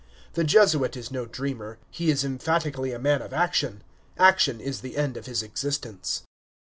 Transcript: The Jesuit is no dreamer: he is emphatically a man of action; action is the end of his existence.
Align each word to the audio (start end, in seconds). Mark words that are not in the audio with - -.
The 0.33 0.43
Jesuit 0.43 0.97
is 0.97 1.11
no 1.11 1.27
dreamer: 1.27 1.77
he 1.91 2.09
is 2.09 2.25
emphatically 2.25 2.91
a 2.91 2.97
man 2.97 3.21
of 3.21 3.33
action; 3.33 3.83
action 4.17 4.59
is 4.59 4.81
the 4.81 4.97
end 4.97 5.15
of 5.15 5.27
his 5.27 5.43
existence. 5.43 6.23